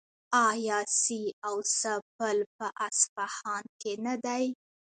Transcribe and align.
آیا 0.49 0.79
سي 1.01 1.21
او 1.47 1.55
سه 1.79 1.91
پل 2.17 2.37
په 2.57 2.67
اصفهان 2.87 3.63
کې 3.81 3.93
نه 4.05 4.15
دی؟ 4.25 4.45